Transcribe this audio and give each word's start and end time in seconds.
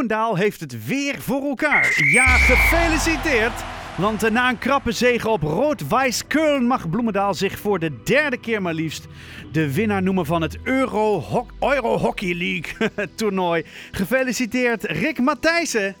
Bloemendaal 0.00 0.36
heeft 0.36 0.60
het 0.60 0.86
weer 0.86 1.20
voor 1.20 1.42
elkaar. 1.42 2.00
Ja, 2.12 2.26
gefeliciteerd! 2.26 3.64
Want 3.96 4.22
eh, 4.22 4.30
na 4.30 4.48
een 4.48 4.58
krappe 4.58 4.92
zege 4.92 5.28
op 5.28 5.42
Rood-Wijs 5.42 6.24
Köln 6.24 6.62
mag 6.62 6.90
Bloemendaal 6.90 7.34
zich 7.34 7.58
voor 7.58 7.78
de 7.78 8.02
derde 8.02 8.40
keer 8.40 8.62
maar 8.62 8.74
liefst 8.74 9.08
de 9.52 9.74
winnaar 9.74 10.02
noemen 10.02 10.26
van 10.26 10.42
het 10.42 10.58
Euro, 10.64 11.22
Euro 11.60 11.96
Hockey 11.96 12.34
League 12.34 12.90
toernooi. 13.16 13.62
Gefeliciteerd 13.90 14.84
Rick 14.84 15.18
Matthijssen. 15.18 15.94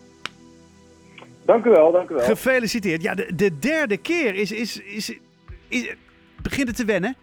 Dank 1.44 1.64
u 1.64 1.70
wel, 1.70 1.92
dank 1.92 2.10
u 2.10 2.14
wel. 2.14 2.24
Gefeliciteerd. 2.24 3.02
Ja, 3.02 3.14
de, 3.14 3.34
de 3.34 3.58
derde 3.58 3.96
keer 3.96 4.34
is, 4.34 4.52
is, 4.52 4.82
is, 4.82 5.18
is, 5.68 5.94
begint 6.42 6.68
het 6.68 6.76
te 6.76 6.84
wennen? 6.84 7.16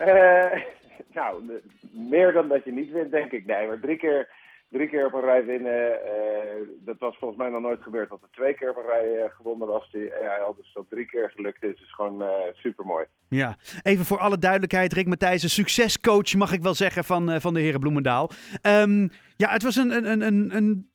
Uh, 0.00 0.62
nou, 1.18 1.42
meer 1.90 2.32
dan 2.32 2.48
dat 2.48 2.64
je 2.64 2.72
niet 2.72 2.92
wint, 2.92 3.10
denk 3.10 3.32
ik. 3.32 3.46
Nee, 3.46 3.66
maar 3.66 3.80
drie 3.80 3.96
keer, 3.96 4.28
drie 4.74 4.88
keer 4.88 5.06
op 5.06 5.12
een 5.12 5.20
rij 5.20 5.44
winnen, 5.44 5.90
uh, 5.90 6.68
dat 6.84 6.98
was 6.98 7.16
volgens 7.18 7.40
mij 7.40 7.50
nog 7.50 7.60
nooit 7.60 7.82
gebeurd. 7.82 8.08
Dat 8.08 8.22
er 8.22 8.28
twee 8.30 8.54
keer 8.54 8.70
op 8.70 8.76
een 8.76 8.86
rij 8.86 9.08
uh, 9.16 9.24
gewonnen 9.36 9.68
was. 9.68 9.90
Die, 9.90 10.04
ja, 10.22 10.36
al 10.36 10.54
dus 10.54 10.72
dat 10.74 10.84
drie 10.90 11.06
keer 11.06 11.30
gelukt 11.30 11.62
is, 11.62 11.80
is 11.80 11.94
gewoon 11.94 12.24
super 12.52 12.84
mooi. 12.84 13.04
Ja, 13.28 13.56
even 13.82 14.04
voor 14.04 14.18
alle 14.18 14.38
duidelijkheid, 14.38 14.92
Rick 14.92 15.06
Matthijs, 15.06 15.54
succescoach 15.54 16.34
mag 16.34 16.52
ik 16.52 16.62
wel 16.62 16.74
zeggen 16.74 17.04
van, 17.04 17.40
van 17.40 17.54
de 17.54 17.60
heren 17.60 17.80
Bloemendaal. 17.80 18.30
Um, 18.62 19.10
ja, 19.36 19.50
het 19.50 19.62
was 19.62 19.76
een, 19.76 19.90
een, 20.10 20.20
een, 20.20 20.56
een 20.56 20.92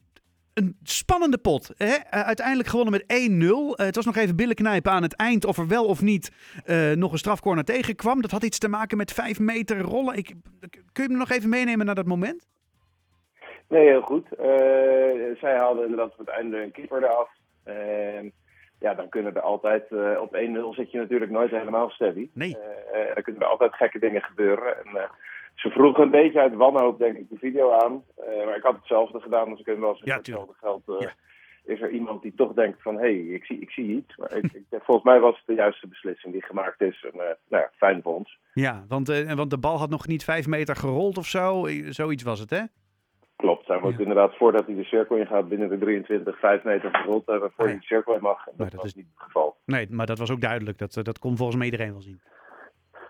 een 0.54 0.78
spannende 0.84 1.38
pot. 1.38 1.72
Hè? 1.78 1.96
Uiteindelijk 2.10 2.70
gewonnen 2.70 2.94
met 2.94 3.30
1-0. 3.30 3.36
Uh, 3.36 3.72
het 3.76 3.96
was 3.96 4.06
nog 4.06 4.16
even 4.16 4.36
billen 4.36 4.56
knijpen 4.56 4.92
aan 4.92 5.04
het 5.04 5.16
eind 5.16 5.46
of 5.46 5.58
er 5.58 5.68
wel 5.68 5.86
of 5.86 6.02
niet 6.02 6.32
nog 6.96 7.12
een 7.12 7.18
strafcorner 7.18 7.64
tegenkwam. 7.64 8.22
Dat 8.22 8.32
had 8.32 8.44
iets 8.44 8.58
te 8.58 8.68
maken 8.68 8.98
met 8.98 9.14
5 9.14 9.40
meter 9.40 9.80
rollen. 9.80 10.16
Ik, 10.16 10.34
kun 10.92 11.04
je 11.04 11.10
me 11.10 11.18
nog 11.18 11.30
even 11.30 11.50
meenemen 11.50 11.86
naar 11.86 11.96
dat 11.96 12.06
moment? 12.06 12.48
Nee, 13.70 13.88
heel 13.88 14.02
goed. 14.02 14.28
zij 15.40 15.58
haalden 15.58 15.84
inderdaad 15.84 16.12
op 16.12 16.18
het 16.18 16.28
einde 16.28 16.62
een 16.62 16.72
keeper 16.72 17.04
eraf. 17.04 17.30
ja, 18.80 18.94
dan 18.94 19.10
kunnen 19.10 19.36
er 19.36 19.42
altijd... 19.42 19.84
op 20.20 20.36
1-0 20.36 20.76
zit 20.76 20.92
je 20.92 20.98
natuurlijk 20.98 21.32
nooit 21.32 21.52
helemaal 21.52 21.90
steady. 21.90 22.30
Nee. 22.34 22.58
dan 23.14 23.24
kunnen 23.24 23.42
er 23.42 23.48
altijd 23.48 23.74
gekke 23.74 24.00
dingen 24.00 24.22
gebeuren. 24.22 24.86
En, 24.86 25.10
ze 25.60 25.70
vroegen 25.70 26.04
een 26.04 26.12
beetje 26.12 26.40
uit 26.40 26.56
wanhoop, 26.56 27.00
denk 27.00 27.18
ik, 27.18 27.30
de 27.30 27.38
video 27.38 27.72
aan. 27.72 28.04
Uh, 28.20 28.46
maar 28.46 28.56
ik 28.56 28.64
had 28.64 28.76
hetzelfde 28.76 29.20
gedaan, 29.20 29.50
dus 29.50 29.60
ik 29.60 29.66
heb 29.66 29.80
wel 29.80 29.90
eens 29.90 30.02
ja, 30.04 30.16
hetzelfde 30.16 30.54
geld. 30.60 30.84
Uh, 30.88 31.00
ja. 31.00 31.14
Is 31.64 31.82
er 31.82 31.90
iemand 31.90 32.22
die 32.22 32.34
toch 32.36 32.54
denkt 32.54 32.82
van, 32.82 32.96
hé, 32.96 33.02
hey, 33.02 33.16
ik, 33.16 33.46
zie, 33.46 33.60
ik 33.60 33.70
zie 33.70 33.86
iets. 33.86 34.18
Maar 34.18 34.36
ik, 34.36 34.44
ik, 34.54 34.66
volgens 34.70 35.06
mij 35.06 35.20
was 35.20 35.38
het 35.38 35.46
de 35.46 35.54
juiste 35.54 35.88
beslissing 35.88 36.34
die 36.34 36.44
gemaakt 36.44 36.82
is. 36.82 37.06
En, 37.12 37.16
uh, 37.16 37.22
nou 37.50 37.64
ja, 37.64 37.72
fijn 37.76 38.02
voor 38.02 38.16
ons. 38.16 38.38
Ja, 38.54 38.86
want, 38.88 39.08
want 39.36 39.50
de 39.50 39.58
bal 39.58 39.78
had 39.78 39.90
nog 39.90 40.08
niet 40.08 40.24
vijf 40.24 40.48
meter 40.48 40.76
gerold 40.76 41.18
of 41.18 41.26
zo. 41.26 41.68
Zoiets 41.90 42.24
was 42.24 42.40
het, 42.40 42.50
hè? 42.50 42.62
Klopt, 43.40 43.68
hij 43.68 43.80
wordt 43.80 43.98
ja. 43.98 44.02
inderdaad 44.02 44.38
voordat 44.38 44.66
hij 44.66 44.76
de 44.76 44.84
cirkel 44.84 45.16
in 45.16 45.26
gaat 45.26 45.48
binnen 45.50 45.70
de 45.70 45.78
23, 45.78 46.40
5 46.40 46.64
meter 46.64 46.90
gerold 46.96 47.26
hebben 47.26 47.52
voor 47.56 47.66
hij 47.66 47.76
de 47.76 47.84
cirkel 47.84 48.16
in 48.16 48.22
mag. 48.22 48.48
En 48.48 48.54
dat, 48.58 48.72
dat 48.72 48.82
was 48.82 48.86
is... 48.86 48.96
niet 48.96 49.06
het 49.14 49.24
geval. 49.24 49.56
Nee, 49.66 49.88
maar 49.90 50.06
dat 50.06 50.18
was 50.18 50.32
ook 50.32 50.42
duidelijk. 50.42 50.78
Dat, 50.78 50.94
dat 50.94 51.20
kon 51.20 51.38
volgens 51.38 51.58
mij 51.58 51.66
iedereen 51.66 51.92
wel 51.92 52.02
zien. 52.02 52.22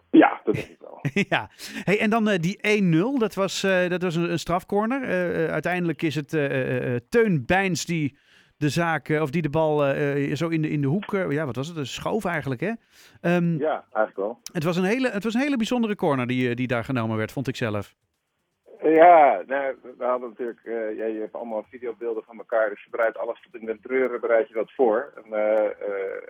Ja, 0.09 0.41
dat 0.43 0.55
denk 0.55 0.67
ik 0.67 0.79
wel. 0.79 0.99
ja, 1.29 1.49
hey, 1.83 1.99
en 1.99 2.09
dan 2.09 2.29
uh, 2.29 2.35
die 2.37 2.83
1-0, 3.15 3.19
dat 3.19 3.33
was, 3.33 3.63
uh, 3.63 3.89
dat 3.89 4.01
was 4.01 4.15
een, 4.15 4.31
een 4.31 4.39
strafcorner. 4.39 5.01
Uh, 5.01 5.51
uiteindelijk 5.51 6.01
is 6.01 6.15
het 6.15 6.29
Teun 7.09 7.45
Bijns 7.45 7.85
die 7.85 8.17
de 8.57 8.69
zaak, 8.69 9.09
of 9.09 9.29
die 9.29 9.41
de 9.41 9.49
bal 9.49 9.77
zo 10.35 10.47
in 10.47 10.61
de, 10.61 10.69
in 10.69 10.81
de 10.81 10.87
hoek, 10.87 11.11
ja, 11.11 11.45
wat 11.45 11.55
was 11.55 11.67
het? 11.67 11.77
Een 11.77 11.85
schoof 11.85 12.25
eigenlijk, 12.25 12.61
hè? 12.61 12.71
Um, 13.35 13.59
ja, 13.59 13.85
eigenlijk 13.91 14.15
wel. 14.15 14.39
Het 14.53 14.63
was 14.63 14.77
een 14.77 14.83
hele, 14.83 15.09
het 15.09 15.23
was 15.23 15.33
een 15.33 15.41
hele 15.41 15.57
bijzondere 15.57 15.95
corner 15.95 16.27
die, 16.27 16.55
die 16.55 16.67
daar 16.67 16.83
genomen 16.83 17.17
werd, 17.17 17.31
vond 17.31 17.47
ik 17.47 17.55
zelf. 17.55 17.95
Ja, 18.81 19.43
nou, 19.47 19.75
we 19.97 20.05
hadden 20.05 20.29
natuurlijk, 20.29 20.59
ja, 20.97 21.05
je 21.05 21.19
hebt 21.19 21.33
allemaal 21.33 21.65
videobeelden 21.69 22.23
van 22.23 22.37
elkaar, 22.37 22.69
dus 22.69 22.83
je 22.83 22.89
bereidt 22.89 23.17
alles 23.17 23.41
tot 23.41 23.61
in 23.61 23.65
de 23.65 23.79
treuren, 23.81 24.21
bereid 24.21 24.47
je 24.47 24.53
dat 24.53 24.71
voor. 24.71 25.13
En 25.15 25.33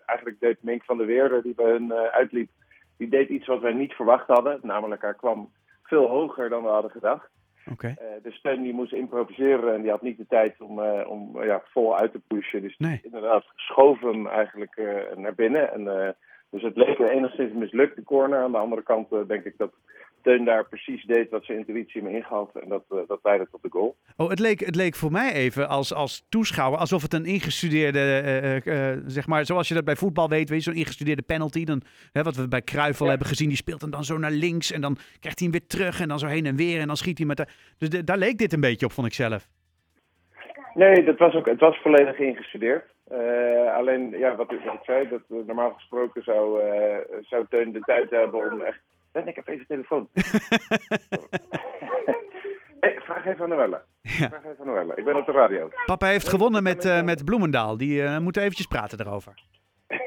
eigenlijk 0.06 0.40
deed 0.40 0.64
Mink 0.64 0.84
van 0.84 0.98
der 0.98 1.08
Weerder, 1.08 1.42
die 1.42 1.56
bij 1.56 1.72
hun 1.72 1.94
uitliep, 1.94 2.50
die 2.98 3.10
deed 3.10 3.30
iets 3.30 3.48
wat 3.48 3.62
wij 3.62 3.74
niet 3.74 3.94
verwacht 3.94 4.28
hadden. 4.28 4.60
Namelijk, 4.62 5.02
hij 5.02 5.14
kwam 5.14 5.52
veel 5.84 6.08
hoger 6.08 6.50
dan 6.50 6.64
we 6.64 6.70
hadden 6.70 6.92
gedacht. 6.92 7.30
Okay. 7.72 7.98
Uh, 8.02 8.24
dus 8.24 8.36
Sven 8.36 8.62
die 8.62 8.74
moest 8.74 8.94
improviseren 8.94 9.74
en 9.74 9.82
die 9.82 9.92
had 9.92 10.02
niet 10.02 10.18
de 10.18 10.26
tijd 10.28 10.62
om, 10.62 10.80
uh, 10.80 11.10
om 11.10 11.36
uh, 11.36 11.46
ja, 11.46 11.62
vol 11.66 11.98
uit 11.98 12.12
te 12.12 12.22
pushen. 12.28 12.62
Dus 12.62 12.78
nee. 12.78 13.00
inderdaad 13.04 13.46
schoof 13.56 14.00
hem 14.00 14.28
eigenlijk 14.28 14.82
naar 15.16 15.36
binnen. 15.36 15.74
En, 15.74 16.16
dus 16.50 16.62
het 16.62 16.76
leek 16.76 17.00
enigszins 17.00 17.54
mislukt, 17.54 17.96
de 17.96 18.04
corner. 18.04 18.44
Aan 18.44 18.52
de 18.52 18.58
andere 18.58 18.84
kant 18.84 19.28
denk 19.28 19.44
ik 19.44 19.58
dat 19.58 19.74
Teun 20.22 20.46
daar 20.46 20.68
precies 20.68 21.06
deed 21.06 21.30
wat 21.30 21.46
zijn 21.46 21.58
intuïtie 21.58 22.04
me 22.04 22.12
ingaf. 22.12 22.56
En 22.56 22.70
dat, 22.70 22.84
uh, 22.92 23.00
dat 23.08 23.20
leidde 23.24 23.48
tot 23.52 23.62
de 23.62 23.70
goal. 23.70 23.96
Oh, 24.18 24.30
het 24.30 24.40
leek, 24.40 24.60
het 24.60 24.76
leek 24.76 24.96
voor 24.96 25.12
mij 25.12 25.34
even 25.34 25.68
als, 25.68 25.94
als 25.94 26.26
toeschouwer 26.30 26.80
alsof 26.80 27.02
het 27.02 27.14
een 27.14 27.26
ingestudeerde, 27.26 28.22
uh, 28.66 28.92
uh, 28.92 28.98
zeg 29.06 29.28
maar, 29.28 29.46
zoals 29.46 29.68
je 29.68 29.74
dat 29.74 29.86
bij 29.86 29.96
voetbal 29.96 30.30
weet, 30.30 30.50
weet 30.50 30.64
je, 30.64 30.72
zo'n 30.72 30.80
ingestudeerde 30.80 31.22
penalty. 31.22 31.66
Dan, 31.66 31.82
hè, 32.12 32.24
wat 32.24 32.36
we 32.36 32.48
bij 32.48 32.62
ja. 32.66 32.92
hebben 32.92 33.28
gezien, 33.28 33.48
die 33.48 33.58
speelt 33.58 33.82
hem 33.82 33.92
dan 33.92 34.04
zo 34.04 34.18
naar 34.18 34.32
links 34.32 34.72
en 34.72 34.82
dan 34.82 34.98
krijgt 35.20 35.40
hij 35.40 35.48
hem 35.50 35.60
weer 35.60 35.68
terug 35.68 36.02
en 36.02 36.08
dan 36.08 36.20
zo 36.20 36.28
heen 36.28 36.46
en 36.46 36.56
weer 36.56 36.80
en 36.80 36.88
dan 36.88 36.98
schiet 36.98 37.18
hij 37.18 37.28
met 37.28 37.38
de... 37.38 37.46
Dus 37.78 37.90
de, 37.90 38.04
daar 38.04 38.18
leek 38.18 38.38
dit 38.38 38.54
een 38.54 38.62
beetje 38.62 38.86
op, 38.86 38.92
vond 38.92 39.08
ik 39.08 39.14
zelf. 39.14 39.48
Nee, 40.74 41.04
dat 41.04 41.18
was 41.18 41.34
ook, 41.34 41.46
het 41.46 41.60
was 41.60 41.82
volledig 41.82 42.20
ingestudeerd. 42.20 42.84
alleen, 43.74 44.10
ja, 44.18 44.36
wat, 44.36 44.48
wat 44.66 44.74
ik 44.74 44.80
zei, 44.84 45.10
dat 45.10 45.46
normaal 45.46 45.74
gesproken 45.74 46.24
zou, 46.24 46.62
zou 47.22 47.46
Teun 47.50 47.72
de 47.72 47.80
tijd 47.80 48.10
hebben 48.10 48.52
om 48.52 48.62
echt 48.62 48.80
Ben, 49.12 49.28
ik 49.28 49.36
heb 49.36 49.48
even 49.48 49.66
telefoon. 49.68 50.10
hey, 52.80 53.00
vraag 53.06 53.26
even 53.26 53.44
aan 53.44 53.50
Noelle. 53.50 53.82
Ja. 54.02 54.30
Vraag 54.30 54.46
even 54.46 54.60
aan 54.60 54.66
Noelle. 54.66 54.96
Ik 54.96 55.06
ben 55.06 55.16
op 55.16 55.26
de 55.26 55.32
radio. 55.32 55.70
Papa 55.86 56.08
heeft 56.08 56.26
nee, 56.26 56.34
gewonnen 56.34 56.64
met, 56.64 56.86
uh, 56.86 57.04
met 57.04 57.26
Bloemendaal. 57.26 57.78
Die 57.78 58.02
uh, 58.02 58.18
moeten 58.18 58.42
eventjes 58.42 58.68
praten 58.68 58.98
daarover. 58.98 59.34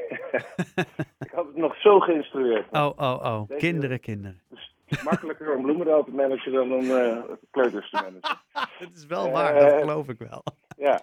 ik 1.26 1.30
had 1.32 1.46
het 1.46 1.56
nog 1.56 1.76
zo 1.76 2.00
geïnstrueerd. 2.00 2.66
Oh, 2.70 2.90
oh, 2.96 3.20
oh. 3.22 3.48
Deze, 3.48 3.60
kinderen, 3.60 4.00
kinderen. 4.00 4.42
Het 4.48 4.58
is 4.86 5.02
makkelijker 5.02 5.54
om 5.54 5.62
Bloemendaal 5.62 6.04
te 6.04 6.10
managen 6.10 6.52
dan 6.52 6.72
om 6.72 6.84
uh, 6.84 7.18
kleuters 7.50 7.90
te 7.90 7.96
managen. 7.96 8.40
dat 8.78 8.92
is 8.94 9.06
wel 9.06 9.30
waar, 9.30 9.54
dat 9.54 9.80
geloof 9.80 10.08
ik 10.08 10.18
wel. 10.18 10.42
Ja. 10.76 11.00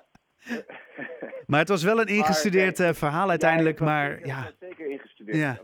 maar 1.45 1.59
het 1.59 1.69
was 1.69 1.83
wel 1.83 1.99
een 1.99 2.07
ingestudeerd 2.07 2.79
maar, 2.79 2.95
verhaal 2.95 3.29
uiteindelijk, 3.29 3.79
ja, 3.79 3.85
maar 3.85 4.25
ja. 4.25 4.51
Zeker 4.59 4.89
ingestudeerd. 4.89 5.37
Ja. 5.37 5.57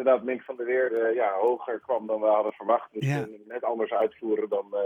Inderdaad 0.00 0.24
Mink 0.24 0.42
van 0.42 0.56
der 0.56 0.66
Weer 0.66 0.92
uh, 0.92 1.14
ja, 1.14 1.32
hoger 1.40 1.80
kwam 1.80 2.06
dan 2.06 2.20
we 2.20 2.26
hadden 2.26 2.52
verwacht. 2.52 2.92
Dus 2.92 3.06
ja. 3.06 3.26
net 3.46 3.64
anders 3.64 3.90
uitvoeren 3.90 4.48
dan, 4.48 4.66
uh, 4.72 4.78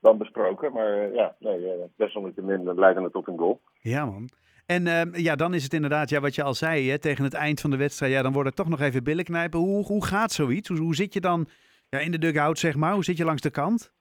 dan 0.00 0.18
besproken. 0.18 0.72
Maar 0.72 1.08
uh, 1.08 1.14
ja, 1.14 1.36
nee, 1.38 1.90
desalniettemin 1.96 2.74
leidde 2.74 3.02
het 3.02 3.12
tot 3.12 3.28
een 3.28 3.38
goal. 3.38 3.60
Ja 3.80 4.04
man. 4.04 4.28
En 4.66 5.10
ja, 5.12 5.36
dan 5.36 5.54
is 5.54 5.62
het 5.62 5.72
inderdaad, 5.72 6.10
ja, 6.10 6.20
wat 6.20 6.34
je 6.34 6.42
al 6.42 6.54
zei, 6.54 6.90
hè, 6.90 6.98
tegen 6.98 7.24
het 7.24 7.34
eind 7.34 7.60
van 7.60 7.70
de 7.70 7.76
wedstrijd, 7.76 8.12
ja, 8.12 8.22
dan 8.22 8.32
wordt 8.32 8.48
het 8.48 8.56
toch 8.56 8.68
nog 8.68 8.80
even 8.80 9.04
billen 9.04 9.24
knijpen. 9.24 9.58
Hoe, 9.58 9.84
hoe 9.84 10.04
gaat 10.04 10.32
zoiets? 10.32 10.68
Hoe, 10.68 10.78
hoe 10.78 10.94
zit 10.94 11.12
je 11.12 11.20
dan 11.20 11.48
ja, 11.88 11.98
in 11.98 12.10
de 12.10 12.18
dugout, 12.18 12.58
zeg 12.58 12.76
maar? 12.76 12.92
Hoe 12.92 13.04
zit 13.04 13.16
je 13.16 13.24
langs 13.24 13.42
de 13.42 13.50
kant? 13.50 13.92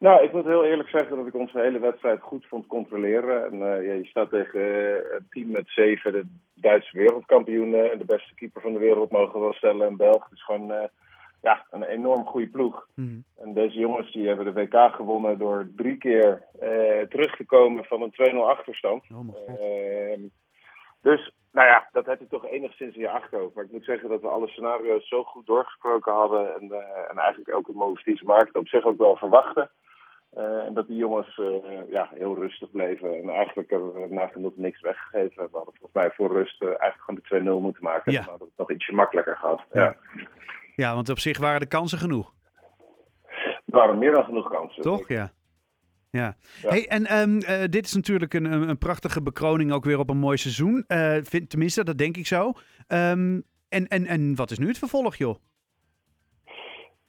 Nou, 0.00 0.22
ik 0.22 0.32
moet 0.32 0.44
heel 0.44 0.64
eerlijk 0.64 0.88
zeggen 0.88 1.16
dat 1.16 1.26
ik 1.26 1.34
onze 1.34 1.60
hele 1.60 1.78
wedstrijd 1.78 2.20
goed 2.20 2.46
vond 2.46 2.66
controleren. 2.66 3.44
En, 3.44 3.54
uh, 3.54 3.86
ja, 3.86 3.92
je 3.92 4.04
staat 4.04 4.30
tegen 4.30 4.60
uh, 4.60 4.94
een 4.94 5.26
team 5.30 5.50
met 5.50 5.68
zeven, 5.68 6.12
de 6.12 6.24
Duitse 6.54 6.96
wereldkampioenen 6.96 7.92
en 7.92 7.98
de 7.98 8.04
beste 8.04 8.34
keeper 8.34 8.62
van 8.62 8.72
de 8.72 8.78
wereld 8.78 9.10
mogen 9.10 9.32
we 9.32 9.40
wel 9.40 9.52
stellen. 9.52 9.86
En 9.86 9.96
België 9.96 10.32
is 10.32 10.44
gewoon 10.44 10.70
uh, 10.70 10.82
ja, 11.42 11.66
een 11.70 11.82
enorm 11.82 12.24
goede 12.24 12.48
ploeg. 12.48 12.86
Mm. 12.94 13.24
En 13.38 13.54
deze 13.54 13.78
jongens 13.78 14.12
die 14.12 14.26
hebben 14.26 14.44
de 14.44 14.52
WK 14.52 14.94
gewonnen 14.94 15.38
door 15.38 15.70
drie 15.76 15.96
keer 15.96 16.42
terug 17.08 17.36
te 17.36 17.44
komen 17.46 17.84
van 17.84 18.02
een 18.02 18.32
2-0 18.32 18.36
achterstand. 18.36 19.04
Oh 19.12 19.34
dus 21.02 21.32
nou 21.52 21.68
ja, 21.68 21.88
dat 21.92 22.06
heb 22.06 22.20
je 22.20 22.26
toch 22.26 22.46
enigszins 22.46 22.94
in 22.94 23.00
je 23.00 23.10
achterhoofd. 23.10 23.54
Maar 23.54 23.64
ik 23.64 23.72
moet 23.72 23.84
zeggen 23.84 24.08
dat 24.08 24.20
we 24.20 24.28
alle 24.28 24.48
scenario's 24.48 25.08
zo 25.08 25.24
goed 25.24 25.46
doorgesproken 25.46 26.12
hadden. 26.12 26.54
En, 26.54 26.72
en 27.10 27.18
eigenlijk 27.18 27.54
ook 27.54 27.66
het 27.66 27.76
movies 27.76 28.22
markt 28.22 28.56
op 28.56 28.68
zich 28.68 28.84
ook 28.84 28.98
wel 28.98 29.16
verwachten. 29.16 29.70
Uh, 30.36 30.64
en 30.66 30.74
dat 30.74 30.86
die 30.86 30.96
jongens 30.96 31.36
uh, 31.38 31.46
ja, 31.90 32.10
heel 32.14 32.34
rustig 32.34 32.70
bleven. 32.70 33.14
En 33.22 33.28
eigenlijk 33.28 33.70
hebben 33.70 33.92
we 33.92 34.14
nagenoeg 34.14 34.52
niks 34.56 34.80
weggegeven. 34.80 35.42
We 35.42 35.56
hadden 35.56 35.74
volgens 35.74 35.92
mij 35.92 36.10
voor 36.10 36.32
rust 36.32 36.62
uh, 36.62 36.68
eigenlijk 36.68 37.24
gewoon 37.28 37.44
de 37.44 37.58
2-0 37.58 37.62
moeten 37.62 37.82
maken. 37.82 38.12
Ja. 38.12 38.18
Dan 38.18 38.28
hadden 38.28 38.48
het 38.48 38.56
nog 38.56 38.70
ietsje 38.70 38.92
makkelijker 38.92 39.36
gehad. 39.36 39.62
Ja. 39.72 39.82
Ja. 39.82 39.96
ja, 40.76 40.94
want 40.94 41.08
op 41.08 41.18
zich 41.18 41.38
waren 41.38 41.60
de 41.60 41.66
kansen 41.66 41.98
genoeg. 41.98 42.32
Er 43.64 43.76
waren 43.76 43.98
meer 43.98 44.12
dan 44.12 44.24
genoeg 44.24 44.50
kansen. 44.50 44.82
Toch? 44.82 45.08
Ja. 45.08 45.32
Ja. 46.10 46.36
Hey, 46.60 46.88
en 46.88 47.18
um, 47.18 47.38
dit 47.70 47.84
is 47.84 47.94
natuurlijk 47.94 48.34
een, 48.34 48.44
een, 48.44 48.78
prachtige 48.78 49.22
bekroning 49.22 49.72
ook 49.72 49.84
weer 49.84 49.98
op 49.98 50.10
een 50.10 50.16
mooi 50.16 50.36
seizoen. 50.36 50.84
vind, 51.22 51.50
tenminste, 51.50 51.84
dat 51.84 51.98
denk 51.98 52.16
ik 52.16 52.26
zo. 52.26 52.52
Um, 52.88 53.44
en, 53.68 53.88
en, 53.88 54.06
en 54.06 54.34
wat 54.34 54.50
is 54.50 54.58
nu 54.58 54.66
het 54.66 54.78
vervolg, 54.78 55.16
joh? 55.16 55.36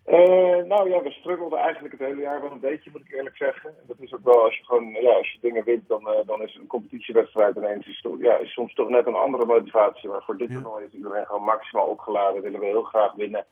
Uh, 0.08 0.64
nou 0.66 0.90
ja, 0.90 1.02
we 1.02 1.12
struggelden 1.12 1.60
eigenlijk 1.60 1.94
het 2.00 2.08
hele 2.08 2.22
jaar 2.22 2.42
wel 2.42 2.52
een 2.52 2.60
beetje, 2.60 2.90
moet 2.94 3.02
ik 3.02 3.14
eerlijk 3.14 3.36
zeggen. 3.38 3.74
Dat 3.88 4.00
is 4.00 4.14
ook 4.14 4.24
wel, 4.24 4.44
als 4.44 4.58
je 4.58 4.64
gewoon, 4.66 4.92
ja, 4.92 5.12
als 5.14 5.32
je 5.32 5.38
dingen 5.42 5.64
wint, 5.64 5.88
dan, 5.88 6.02
uh, 6.08 6.26
dan 6.26 6.42
is 6.42 6.56
een 6.56 6.68
competitiewedstrijd 6.68 7.56
ineens 7.56 7.88
is, 7.88 8.06
ja, 8.20 8.38
is 8.38 8.54
soms 8.54 8.74
toch 8.74 8.90
net 8.90 9.08
een 9.08 9.16
andere 9.16 9.46
motivatie. 9.46 10.10
Maar 10.10 10.24
voor 10.24 10.38
dit 10.38 10.50
Ja. 10.50 10.54
toernooi 10.62 10.86
is 10.86 10.94
iedereen 10.94 11.26
gewoon 11.26 11.44
maximaal 11.44 11.86
opgeladen, 11.86 12.42
willen 12.42 12.60
we 12.60 12.66
heel 12.66 12.84
graag 12.84 13.14
winnen. 13.14 13.46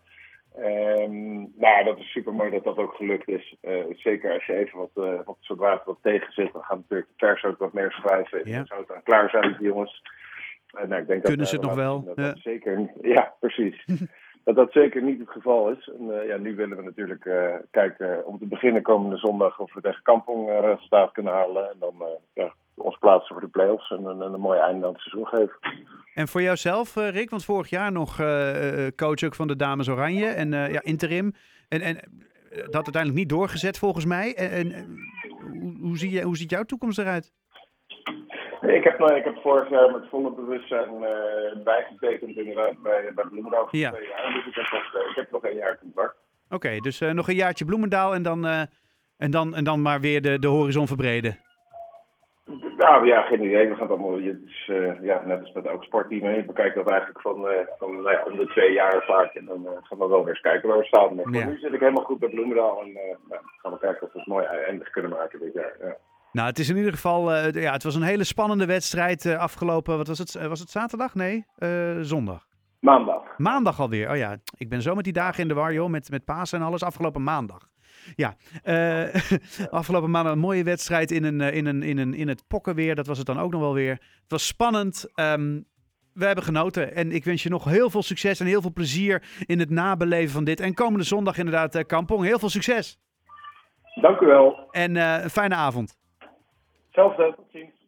Ehm, 0.55 1.35
nou, 1.55 1.83
dat 1.83 1.97
is 1.97 2.11
super 2.11 2.33
mooi 2.33 2.49
dat 2.51 2.63
dat 2.63 2.77
ook 2.77 2.93
gelukt 2.93 3.27
is. 3.27 3.55
Uh, 3.61 3.83
zeker 3.89 4.33
als 4.33 4.45
je 4.45 4.53
even 4.55 4.77
wat, 4.79 5.05
uh, 5.05 5.19
wat 5.25 5.37
zodra 5.39 5.71
het 5.73 5.85
wat 5.85 5.97
tegen 6.01 6.33
zit, 6.33 6.53
dan 6.53 6.63
gaan 6.63 6.77
natuurlijk 6.77 7.09
de 7.09 7.25
pers 7.25 7.43
ook 7.43 7.57
wat 7.57 7.73
meer 7.73 7.91
schrijven. 7.91 8.41
Ja. 8.45 8.55
Dan 8.57 8.65
zou 8.65 8.79
het 8.79 8.89
dan 8.89 9.03
klaar 9.03 9.29
zijn, 9.29 9.55
die 9.57 9.67
jongens. 9.67 10.01
Uh, 10.75 10.83
nou, 10.87 11.01
ik 11.01 11.07
denk 11.07 11.21
Kunnen 11.21 11.37
dat, 11.39 11.47
ze 11.47 11.55
het 11.55 11.65
nog 11.65 11.75
wel? 11.75 12.03
Dat, 12.03 12.15
Ja. 12.15 12.35
zeker, 12.35 12.91
ja, 13.01 13.33
precies. 13.39 13.85
dat 14.55 14.65
dat 14.65 14.71
zeker 14.71 15.03
niet 15.03 15.19
het 15.19 15.29
geval 15.29 15.69
is. 15.69 15.91
En, 15.99 16.25
ja, 16.27 16.37
nu 16.37 16.55
willen 16.55 16.77
we 16.77 16.83
natuurlijk 16.83 17.29
kijken 17.71 18.25
om 18.25 18.39
te 18.39 18.45
beginnen 18.45 18.81
komende 18.81 19.17
zondag 19.17 19.59
of 19.59 19.73
we 19.73 19.81
tegen 19.81 20.03
Kampong 20.03 20.49
resultaat 20.61 21.11
kunnen 21.11 21.33
halen. 21.33 21.69
En 21.71 21.75
dan 21.79 21.93
ja, 22.33 22.53
ons 22.75 22.97
plaatsen 22.97 23.35
voor 23.35 23.43
de 23.43 23.51
play-offs 23.51 23.91
en, 23.91 24.07
en, 24.07 24.21
een 24.21 24.39
mooi 24.39 24.59
einde 24.59 24.85
aan 24.85 24.93
het 24.93 25.01
seizoen 25.01 25.27
geven. 25.27 25.59
En 26.13 26.27
voor 26.27 26.41
jouzelf, 26.41 26.95
uh, 26.95 27.09
Rick, 27.09 27.29
want 27.29 27.45
vorig 27.45 27.69
jaar 27.69 27.91
nog 27.91 28.19
uh, 28.19 28.87
coach 28.95 29.23
ook 29.23 29.35
van 29.35 29.47
de 29.47 29.55
Dames 29.55 29.89
Oranje 29.89 30.27
en 30.27 30.51
uh, 30.51 30.71
ja, 30.71 30.81
interim. 30.83 31.31
En, 31.67 31.81
en 31.81 31.95
dat 32.49 32.73
uiteindelijk 32.73 33.15
niet 33.15 33.29
doorgezet 33.29 33.77
volgens 33.77 34.05
mij. 34.05 34.35
En, 34.35 34.71
en 34.71 34.97
hoe, 35.81 35.97
zie 35.97 36.11
je, 36.11 36.21
hoe 36.21 36.37
ziet 36.37 36.49
jouw 36.49 36.63
toekomst 36.63 36.99
eruit? 36.99 37.33
Ik 38.61 38.83
heb, 38.83 38.99
ik 38.99 39.23
heb 39.23 39.37
vorig 39.41 39.69
jaar 39.69 39.91
met 39.91 40.09
volle 40.09 40.31
bewustzijn 40.31 40.89
bijgetekend 41.63 42.37
inderdaad 42.37 42.81
bij, 42.81 43.11
bij 43.15 43.25
Bloemendaal 43.25 43.67
voor 43.67 43.79
Ja. 43.79 43.91
twee 43.91 44.07
jaar. 44.07 44.33
Dus 44.33 44.45
ik 44.45 44.55
heb 44.55 44.71
nog, 44.71 45.09
ik 45.09 45.15
heb 45.15 45.31
nog 45.31 45.43
een 45.43 45.55
jaar 45.55 45.77
contract. 45.79 46.15
Oké, 46.45 46.55
okay, 46.55 46.79
dus 46.79 46.99
nog 46.99 47.27
een 47.27 47.35
jaartje 47.35 47.65
Bloemendaal 47.65 48.13
en 48.13 48.21
dan, 48.23 48.45
en 49.17 49.31
dan, 49.31 49.55
en 49.55 49.63
dan 49.63 49.81
maar 49.81 49.99
weer 49.99 50.21
de, 50.21 50.39
de 50.39 50.47
horizon 50.47 50.87
verbreden. 50.87 51.37
Nou 52.77 53.05
ja, 53.07 53.21
geen 53.21 53.43
idee. 53.43 53.67
We 53.67 53.75
gaan 53.75 53.81
het 53.81 53.91
allemaal, 53.97 54.21
het 54.21 54.41
is, 54.45 54.67
uh, 54.67 55.01
ja, 55.01 55.21
net 55.25 55.39
als 55.39 55.51
met 55.51 55.65
elk 55.65 55.83
sportteam, 55.83 56.29
je 56.29 56.43
bekijkt 56.45 56.75
dat 56.75 56.89
eigenlijk 56.89 57.21
van, 57.21 57.45
uh, 57.45 57.57
van 57.77 58.01
nou 58.01 58.31
om 58.31 58.37
de 58.37 58.45
twee 58.47 58.71
jaar 58.73 59.03
vaak. 59.05 59.33
En 59.33 59.45
dan 59.45 59.61
uh, 59.65 59.69
gaan 59.81 59.97
we 59.97 60.07
wel 60.07 60.19
weer 60.19 60.29
eens 60.29 60.41
kijken 60.41 60.69
waar 60.69 60.77
we 60.77 60.85
staan. 60.85 61.15
Maar 61.15 61.25
Ja. 61.31 61.45
nu 61.45 61.57
zit 61.57 61.73
ik 61.73 61.79
helemaal 61.79 62.03
goed 62.03 62.19
bij 62.19 62.29
Bloemendaal 62.29 62.81
en 62.81 62.91
nou, 62.93 63.41
gaan 63.61 63.71
we 63.71 63.79
kijken 63.79 64.07
of 64.07 64.13
we 64.13 64.19
het 64.19 64.27
mooi 64.27 64.45
eindig 64.45 64.89
kunnen 64.89 65.11
maken 65.11 65.39
dit 65.39 65.53
jaar. 65.53 65.75
Ja. 65.81 65.97
Nou, 66.31 66.47
het 66.47 66.59
is 66.59 66.69
in 66.69 66.77
ieder 66.77 66.93
geval, 66.93 67.35
uh, 67.35 67.51
ja, 67.51 67.71
het 67.71 67.83
was 67.83 67.95
een 67.95 68.01
hele 68.01 68.23
spannende 68.23 68.65
wedstrijd 68.65 69.25
uh, 69.25 69.37
afgelopen, 69.37 69.97
wat 69.97 70.07
was 70.07 70.17
het, 70.17 70.35
uh, 70.35 70.45
was 70.45 70.59
het 70.59 70.69
zaterdag? 70.69 71.15
Nee, 71.15 71.45
zondag. 72.01 72.47
Maandag. 72.79 73.37
Maandag 73.37 73.79
alweer. 73.79 74.09
Oh 74.09 74.17
ja, 74.17 74.37
ik 74.57 74.69
ben 74.69 74.81
zo 74.81 74.95
met 74.95 75.03
die 75.03 75.13
dagen 75.13 75.41
in 75.41 75.47
de 75.47 75.53
war, 75.53 75.73
joh, 75.73 75.89
met, 75.89 76.09
met 76.09 76.25
Pasen 76.25 76.59
en 76.59 76.65
alles. 76.65 76.83
Afgelopen 76.83 77.23
maandag. 77.23 77.69
Ja, 78.15 78.35
afgelopen 79.69 80.11
maandag 80.11 80.33
een 80.33 80.39
mooie 80.39 80.63
wedstrijd 80.63 81.11
in, 81.11 81.23
een, 81.23 81.41
in, 81.41 81.65
een, 81.65 81.83
in, 81.83 81.97
een, 81.97 82.13
in 82.13 82.27
het 82.27 82.43
pokkenweer. 82.47 82.95
Dat 82.95 83.07
was 83.07 83.17
het 83.17 83.27
dan 83.27 83.39
ook 83.39 83.51
nog 83.51 83.61
wel 83.61 83.73
weer. 83.73 83.91
Het 83.91 84.31
was 84.31 84.47
spannend. 84.47 85.11
Um, 85.15 85.65
we 86.13 86.25
hebben 86.25 86.43
genoten. 86.43 86.95
En 86.95 87.11
ik 87.11 87.23
wens 87.23 87.43
je 87.43 87.49
nog 87.49 87.63
heel 87.63 87.89
veel 87.89 88.03
succes 88.03 88.39
en 88.39 88.45
heel 88.45 88.61
veel 88.61 88.73
plezier 88.73 89.23
in 89.45 89.59
het 89.59 89.69
nabeleven 89.69 90.33
van 90.33 90.43
dit. 90.43 90.59
En 90.59 90.73
komende 90.73 91.05
zondag 91.05 91.37
inderdaad, 91.37 91.85
Kampong. 91.85 92.23
Heel 92.23 92.39
veel 92.39 92.49
succes. 92.49 92.99
Dank 94.01 94.19
u 94.19 94.25
wel. 94.25 94.67
En 94.71 94.95
een 94.95 95.29
fijne 95.29 95.55
avond. 95.55 95.97
Zelfde. 96.91 97.33
Tot 97.35 97.45
ziens. 97.51 97.78